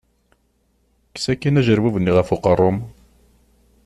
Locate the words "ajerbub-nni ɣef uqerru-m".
1.59-2.77